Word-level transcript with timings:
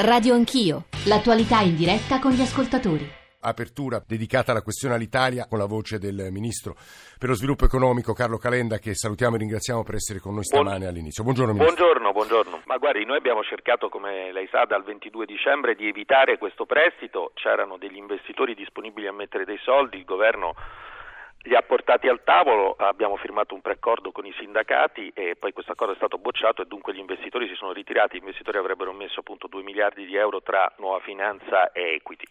Radio 0.00 0.34
Anch'io, 0.34 0.84
l'attualità 1.06 1.58
in 1.58 1.74
diretta 1.74 2.20
con 2.20 2.30
gli 2.30 2.40
ascoltatori. 2.40 3.02
Apertura 3.40 4.00
dedicata 4.06 4.52
alla 4.52 4.62
questione 4.62 4.94
all'Italia 4.94 5.48
con 5.48 5.58
la 5.58 5.66
voce 5.66 5.98
del 5.98 6.28
Ministro 6.30 6.76
per 7.18 7.28
lo 7.28 7.34
Sviluppo 7.34 7.64
Economico 7.64 8.12
Carlo 8.12 8.38
Calenda 8.38 8.78
che 8.78 8.94
salutiamo 8.94 9.34
e 9.34 9.38
ringraziamo 9.38 9.82
per 9.82 9.96
essere 9.96 10.20
con 10.20 10.34
noi 10.34 10.44
stamane 10.44 10.86
all'inizio. 10.86 11.24
Buongiorno 11.24 11.52
Ministro. 11.52 11.74
Buongiorno, 11.74 12.12
buongiorno. 12.12 12.62
Ma 12.66 12.76
guardi, 12.78 13.04
noi 13.04 13.16
abbiamo 13.16 13.42
cercato, 13.42 13.88
come 13.88 14.30
lei 14.30 14.46
sa, 14.52 14.66
dal 14.66 14.84
22 14.84 15.26
dicembre 15.26 15.74
di 15.74 15.88
evitare 15.88 16.38
questo 16.38 16.64
prestito. 16.64 17.32
C'erano 17.34 17.76
degli 17.76 17.96
investitori 17.96 18.54
disponibili 18.54 19.08
a 19.08 19.12
mettere 19.12 19.44
dei 19.44 19.58
soldi, 19.64 19.98
il 19.98 20.04
governo 20.04 20.54
li 21.42 21.54
ha 21.54 21.62
portati 21.62 22.08
al 22.08 22.22
tavolo, 22.24 22.74
abbiamo 22.78 23.16
firmato 23.16 23.54
un 23.54 23.60
preaccordo 23.60 24.10
con 24.10 24.26
i 24.26 24.34
sindacati 24.38 25.10
e 25.14 25.36
poi 25.36 25.52
questo 25.52 25.72
accordo 25.72 25.92
è 25.92 25.96
stato 25.96 26.18
bocciato 26.18 26.62
e 26.62 26.66
dunque 26.66 26.92
gli 26.92 26.98
investitori 26.98 27.48
si 27.48 27.54
sono 27.54 27.72
ritirati, 27.72 28.16
gli 28.16 28.20
investitori 28.20 28.58
avrebbero 28.58 28.92
messo 28.92 29.20
appunto 29.20 29.46
2 29.46 29.62
miliardi 29.62 30.04
di 30.04 30.16
euro 30.16 30.42
tra 30.42 30.70
nuova 30.78 31.00
finanza 31.00 31.72
e 31.72 31.94
equity. 31.94 32.26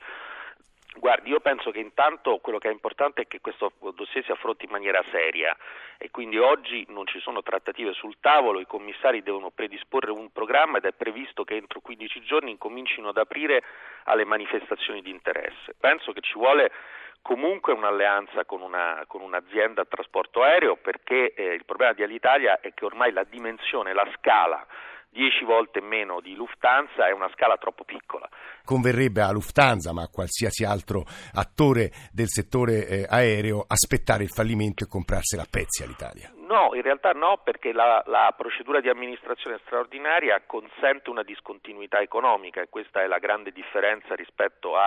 Guardi, 0.97 1.29
io 1.29 1.39
penso 1.39 1.69
che 1.69 1.79
intanto 1.79 2.39
quello 2.39 2.57
che 2.57 2.69
è 2.69 2.71
importante 2.71 3.21
è 3.21 3.27
che 3.27 3.39
questo 3.39 3.71
dossier 3.93 4.23
si 4.23 4.31
affronti 4.31 4.65
in 4.65 4.71
maniera 4.71 5.03
seria 5.11 5.55
e 5.97 6.09
quindi 6.09 6.39
oggi 6.39 6.85
non 6.89 7.05
ci 7.05 7.19
sono 7.19 7.43
trattative 7.43 7.93
sul 7.93 8.17
tavolo, 8.19 8.59
i 8.59 8.65
commissari 8.65 9.21
devono 9.21 9.51
predisporre 9.51 10.09
un 10.09 10.31
programma 10.31 10.77
ed 10.77 10.85
è 10.85 10.93
previsto 10.93 11.43
che 11.43 11.55
entro 11.55 11.81
15 11.81 12.21
giorni 12.21 12.49
incomincino 12.51 13.09
ad 13.09 13.17
aprire 13.17 13.63
alle 14.05 14.25
manifestazioni 14.25 15.01
di 15.01 15.11
interesse. 15.11 15.75
Penso 15.79 16.13
che 16.13 16.21
ci 16.21 16.33
vuole 16.33 16.71
comunque 17.21 17.73
un'alleanza 17.73 18.45
con, 18.45 18.61
una, 18.61 19.03
con 19.07 19.21
un'azienda 19.21 19.81
a 19.81 19.85
trasporto 19.85 20.43
aereo 20.43 20.77
perché 20.77 21.33
eh, 21.33 21.53
il 21.53 21.65
problema 21.65 21.93
di 21.93 22.03
Alitalia 22.03 22.59
è 22.59 22.73
che 22.73 22.85
ormai 22.85 23.11
la 23.11 23.23
dimensione, 23.23 23.93
la 23.93 24.07
scala 24.15 24.65
10 25.09 25.45
volte 25.45 25.81
meno 25.81 26.19
di 26.21 26.35
Lufthansa 26.35 27.07
è 27.07 27.11
una 27.11 27.29
scala 27.33 27.57
troppo 27.57 27.83
piccola. 27.83 28.29
Converrebbe 28.63 29.21
a 29.21 29.31
Lufthansa, 29.31 29.91
ma 29.91 30.03
a 30.03 30.09
qualsiasi 30.09 30.63
altro 30.63 31.05
attore 31.33 31.89
del 32.11 32.27
settore 32.27 32.85
eh, 32.87 33.05
aereo, 33.09 33.65
aspettare 33.67 34.23
il 34.23 34.29
fallimento 34.29 34.83
e 34.83 34.87
comprarsela 34.87 35.41
a 35.41 35.47
pezzi 35.49 35.81
all'Italia? 35.81 36.31
No, 36.47 36.75
in 36.75 36.81
realtà 36.81 37.11
no, 37.11 37.41
perché 37.43 37.73
la, 37.73 38.03
la, 38.05 38.33
procedura 38.37 38.79
di 38.79 38.89
amministrazione 38.89 39.59
straordinaria 39.65 40.41
consente 40.45 41.09
una 41.09 41.23
discontinuità 41.23 41.99
economica 41.99 42.61
e 42.61 42.69
questa 42.69 43.01
è 43.01 43.07
la 43.07 43.17
grande 43.17 43.51
differenza 43.51 44.15
rispetto 44.15 44.77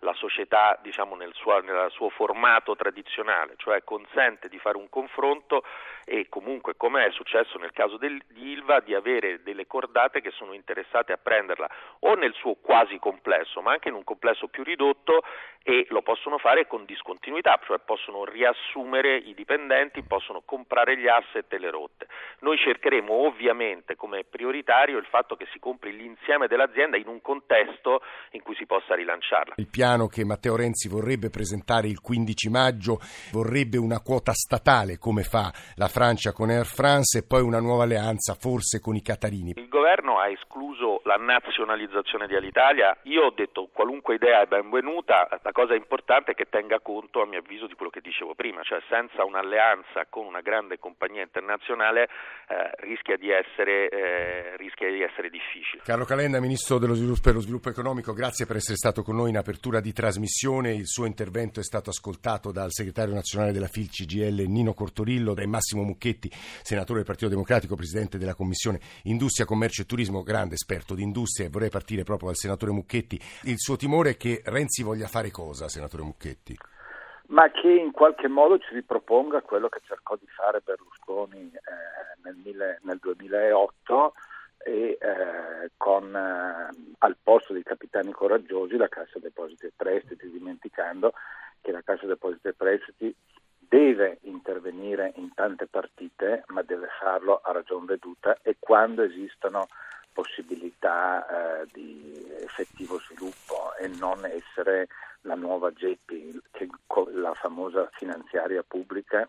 alla 0.00 0.14
società 0.14 0.78
diciamo, 0.82 1.14
nel, 1.14 1.32
suo, 1.34 1.60
nel 1.60 1.88
suo 1.90 2.08
formato 2.10 2.74
tradizionale, 2.76 3.54
cioè 3.56 3.82
consente 3.84 4.48
di 4.48 4.58
fare 4.58 4.76
un 4.76 4.88
confronto 4.88 5.62
e 6.04 6.28
comunque, 6.28 6.76
come 6.76 7.06
è 7.06 7.10
successo 7.10 7.58
nel 7.58 7.72
caso 7.72 7.96
del, 7.96 8.22
di 8.28 8.52
Ilva, 8.52 8.78
di 8.78 8.94
avere 8.94 9.42
delle 9.42 9.66
cordate 9.66 10.20
che 10.20 10.30
sono 10.30 10.52
interessate 10.52 11.12
a 11.12 11.18
prenderla 11.20 11.68
o 12.00 12.14
nel 12.14 12.32
suo 12.34 12.54
quasi 12.54 12.98
complesso, 12.98 13.60
ma 13.60 13.72
anche 13.72 13.88
in 13.88 13.94
un 13.94 14.04
complesso 14.04 14.46
più 14.46 14.62
ridotto 14.62 15.24
e 15.64 15.84
lo 15.88 16.02
possono 16.02 16.38
fare 16.38 16.68
con 16.68 16.84
discontinuità, 16.84 17.58
cioè 17.64 17.80
possono 17.80 18.24
riassumere 18.24 19.16
i 19.16 19.34
dipendenti, 19.34 20.04
possono 20.04 20.42
comprare 20.44 20.96
gli 20.96 21.08
asset 21.08 21.52
e 21.52 21.58
le 21.58 21.70
rotte. 21.70 22.06
Noi 22.40 22.56
cercheremo 22.56 23.12
ovviamente 23.12 23.96
come 23.96 24.22
prioritario 24.22 24.96
il 24.98 25.06
fatto 25.06 25.34
che 25.34 25.48
si 25.50 25.58
compri 25.58 25.90
l'insieme 25.96 26.46
dell'azienda 26.46 26.96
in 26.96 27.08
un 27.08 27.20
contesto 27.20 28.00
in 28.30 28.42
cui 28.42 28.54
si 28.54 28.64
possa 28.64 28.94
rilanciarla. 28.94 29.54
Il 29.56 29.68
piano 29.86 30.08
che 30.08 30.24
Matteo 30.24 30.56
Renzi 30.56 30.88
vorrebbe 30.88 31.30
presentare 31.30 31.86
il 31.86 32.00
15 32.00 32.50
maggio 32.50 32.98
vorrebbe 33.30 33.78
una 33.78 34.00
quota 34.00 34.32
statale 34.32 34.98
come 34.98 35.22
fa 35.22 35.52
la 35.76 35.86
Francia 35.86 36.32
con 36.32 36.50
Air 36.50 36.66
France 36.66 37.18
e 37.18 37.22
poi 37.22 37.42
una 37.42 37.60
nuova 37.60 37.84
alleanza 37.84 38.34
forse 38.34 38.80
con 38.80 38.96
i 38.96 39.02
catarini. 39.02 39.52
Il 39.54 39.68
governo 39.68 40.18
ha 40.18 40.28
escluso 40.28 41.02
la 41.04 41.14
nazionalizzazione 41.14 42.26
di 42.26 42.34
Alitalia. 42.34 42.96
Io 43.04 43.26
ho 43.26 43.30
detto 43.30 43.68
qualunque 43.72 44.16
idea 44.16 44.42
è 44.42 44.46
benvenuta, 44.46 45.28
la 45.40 45.52
cosa 45.52 45.74
importante 45.74 46.32
è 46.32 46.34
che 46.34 46.46
tenga 46.50 46.80
conto 46.80 47.22
a 47.22 47.26
mio 47.26 47.38
avviso 47.38 47.68
di 47.68 47.74
quello 47.74 47.90
che 47.90 48.00
dicevo 48.00 48.34
prima, 48.34 48.62
cioè 48.62 48.80
senza 48.88 49.24
un'alleanza 49.24 50.06
con 50.10 50.26
una 50.26 50.40
grande 50.40 50.80
compagnia 50.80 51.22
internazionale 51.22 52.08
eh, 52.48 52.70
rischia, 52.78 53.16
di 53.16 53.30
essere, 53.30 53.88
eh, 53.88 54.56
rischia 54.56 54.90
di 54.90 55.02
essere 55.02 55.30
difficile. 55.30 55.82
Carlo 55.84 56.04
Calenda, 56.04 56.40
Ministro 56.40 56.78
dello 56.78 56.94
sviluppo, 56.94 57.20
per 57.22 57.34
lo 57.34 57.40
Sviluppo 57.40 57.68
Economico, 57.68 58.12
grazie 58.12 58.46
per 58.46 58.56
essere 58.56 58.76
stato 58.76 59.02
con 59.02 59.14
noi 59.14 59.30
in 59.30 59.36
apertura 59.36 59.75
di 59.80 59.92
trasmissione. 59.92 60.74
Il 60.74 60.86
suo 60.86 61.06
intervento 61.06 61.60
è 61.60 61.62
stato 61.62 61.90
ascoltato 61.90 62.52
dal 62.52 62.72
segretario 62.72 63.14
nazionale 63.14 63.52
della 63.52 63.66
FIL 63.66 63.88
CGL 63.88 64.44
Nino 64.46 64.74
Cortorillo, 64.74 65.34
dai 65.34 65.46
Massimo 65.46 65.82
Mucchetti, 65.82 66.30
senatore 66.30 66.98
del 66.98 67.06
Partito 67.06 67.28
Democratico, 67.28 67.76
presidente 67.76 68.18
della 68.18 68.34
Commissione 68.34 68.80
Industria, 69.04 69.46
Commercio 69.46 69.82
e 69.82 69.86
Turismo, 69.86 70.22
grande 70.22 70.54
esperto 70.54 70.94
di 70.94 71.02
industria. 71.02 71.46
E 71.46 71.50
vorrei 71.50 71.70
partire 71.70 72.02
proprio 72.02 72.28
dal 72.28 72.36
senatore 72.36 72.72
Mucchetti. 72.72 73.20
Il 73.44 73.58
suo 73.58 73.76
timore 73.76 74.10
è 74.10 74.16
che 74.16 74.42
Renzi 74.44 74.82
voglia 74.82 75.06
fare 75.06 75.30
cosa, 75.30 75.68
senatore 75.68 76.02
Mucchetti? 76.02 76.56
Ma 77.28 77.50
che 77.50 77.68
in 77.68 77.90
qualche 77.90 78.28
modo 78.28 78.58
ci 78.58 78.72
riproponga 78.74 79.40
quello 79.42 79.68
che 79.68 79.80
cercò 79.84 80.14
di 80.16 80.26
fare 80.28 80.60
Berlusconi 80.64 81.50
eh, 81.50 82.20
nel, 82.22 82.36
mille, 82.36 82.78
nel, 82.82 82.98
2008 83.00 84.14
e 84.58 84.98
eh, 85.00 85.70
con 85.76 86.14
eh, 86.14 86.68
al 86.98 87.16
posto 87.22 87.52
dei 87.52 87.62
capitani 87.62 88.12
coraggiosi 88.12 88.76
la 88.76 88.88
Cassa 88.88 89.18
Depositi 89.18 89.66
e 89.66 89.72
Prestiti, 89.74 90.30
dimenticando 90.30 91.12
che 91.60 91.72
la 91.72 91.82
Cassa 91.82 92.06
Depositi 92.06 92.48
e 92.48 92.52
Prestiti 92.54 93.14
deve 93.58 94.18
intervenire 94.22 95.12
in 95.16 95.34
tante 95.34 95.66
partite, 95.66 96.44
ma 96.48 96.62
deve 96.62 96.88
farlo 97.00 97.40
a 97.42 97.52
ragion 97.52 97.84
veduta 97.84 98.38
e 98.42 98.56
quando 98.58 99.02
esistono 99.02 99.66
possibilità 100.12 101.26
eh, 101.60 101.66
di 101.72 102.26
effettivo 102.40 102.98
sviluppo 103.00 103.74
e 103.76 103.88
non 103.88 104.24
essere 104.24 104.88
la 105.22 105.34
nuova 105.34 105.72
Geppi, 105.72 106.40
la 107.12 107.34
famosa 107.34 107.90
finanziaria 107.92 108.62
pubblica 108.66 109.28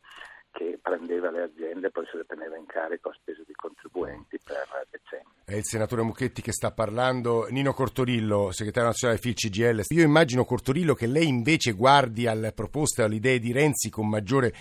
che 0.58 0.80
prendeva 0.82 1.30
le 1.30 1.44
aziende 1.44 1.88
e 1.88 1.92
poi 1.92 2.08
se 2.10 2.18
le 2.18 2.26
teneva 2.26 2.58
in 2.58 2.66
carico 2.66 3.10
a 3.10 3.14
spese 3.14 3.44
di 3.46 3.54
contribuenti 3.54 4.40
per 4.44 4.88
decenni. 4.90 5.30
È 5.46 5.54
il 5.54 5.64
senatore 5.64 6.02
Mucchetti 6.02 6.42
che 6.42 6.52
sta 6.52 6.72
parlando. 6.72 7.46
Nino 7.52 7.74
Cortorillo, 7.74 8.52
segretario 8.52 8.90
nazionale 8.90 9.20
FIL 9.20 9.36
CGL. 9.36 9.84
Io 9.90 10.04
immagino, 10.04 10.46
Cortorillo, 10.46 10.96
che 10.96 11.06
lei 11.06 11.28
invece 11.28 11.74
guardi 11.74 12.26
alle 12.26 12.54
proposte, 12.54 13.04
alle 13.04 13.16
idee 13.16 13.38
di 13.38 13.52
Renzi 13.52 13.92
con 13.92 14.10
maggiore 14.10 14.52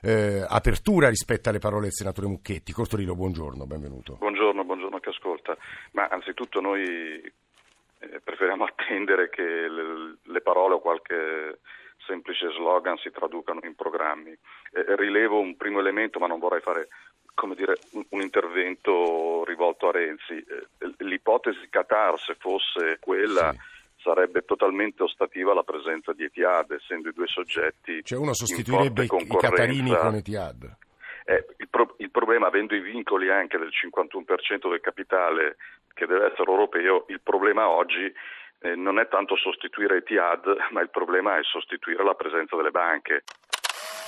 eh, 0.00 0.42
apertura 0.48 1.10
rispetto 1.10 1.50
alle 1.50 1.58
parole 1.58 1.82
del 1.82 1.92
senatore 1.92 2.28
Mucchetti. 2.28 2.72
Cortorillo, 2.72 3.14
buongiorno, 3.14 3.66
benvenuto. 3.66 4.14
Buongiorno, 4.14 4.64
buongiorno 4.64 5.00
che 5.00 5.10
ascolta. 5.10 5.54
Ma 5.92 6.08
anzitutto 6.08 6.62
noi 6.62 6.82
eh, 6.82 8.20
preferiamo 8.24 8.64
attendere 8.72 9.28
che 9.28 9.42
le 9.42 10.40
parole 10.40 10.76
o 10.76 10.80
qualche 10.80 11.58
semplice 12.06 12.50
slogan 12.52 12.96
si 12.96 13.10
traducano 13.10 13.60
in 13.64 13.74
programmi. 13.74 14.36
Eh, 14.72 14.96
rilevo 14.96 15.38
un 15.38 15.56
primo 15.56 15.80
elemento, 15.80 16.18
ma 16.18 16.26
non 16.26 16.38
vorrei 16.38 16.60
fare 16.60 16.88
come 17.34 17.54
dire, 17.54 17.76
un, 17.92 18.04
un 18.10 18.20
intervento 18.20 19.44
rivolto 19.44 19.88
a 19.88 19.92
Renzi. 19.92 20.34
Eh, 20.34 20.94
l'ipotesi 20.98 21.68
Qatar, 21.68 22.18
se 22.18 22.34
fosse 22.38 22.98
quella, 23.00 23.52
sì 23.52 23.70
sarebbe 24.02 24.44
totalmente 24.44 25.04
ostativa 25.04 25.52
alla 25.52 25.62
presenza 25.62 26.12
di 26.12 26.24
Etihad, 26.24 26.72
essendo 26.72 27.08
i 27.08 27.12
due 27.12 27.28
soggetti. 27.28 28.02
Cioè 28.02 28.18
uno 28.18 28.34
sostituirebbe 28.34 29.04
i 29.04 29.08
Qatarini 29.08 29.96
con 29.96 30.14
Etihad. 30.16 30.76
Eh, 31.24 31.46
il, 31.58 31.68
pro- 31.68 31.94
il, 31.98 32.10
problema, 32.10 32.48
avendo 32.48 32.74
i 32.74 32.80
vincoli 32.80 33.30
anche 33.30 33.56
del 33.56 33.70
51% 33.70 34.68
del 34.68 34.80
capitale 34.80 35.56
che 35.94 36.06
deve 36.06 36.32
essere 36.32 36.50
europeo, 36.50 37.04
il 37.08 37.20
problema 37.20 37.68
oggi 37.68 38.12
eh, 38.60 38.74
non 38.74 38.98
è 38.98 39.06
tanto 39.08 39.36
sostituire 39.36 39.98
Etihad, 39.98 40.46
ma 40.72 40.80
il 40.80 40.90
problema 40.90 41.38
è 41.38 41.42
sostituire 41.42 42.02
la 42.02 42.14
presenza 42.14 42.56
delle 42.56 42.72
banche. 42.72 43.22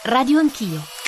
Radio 0.06 0.38
Anch'io. 0.38 1.03